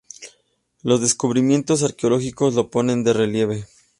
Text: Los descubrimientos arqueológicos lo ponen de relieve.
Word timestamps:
Los 0.81 0.99
descubrimientos 0.99 1.83
arqueológicos 1.83 2.55
lo 2.55 2.71
ponen 2.71 3.03
de 3.03 3.13
relieve. 3.13 3.65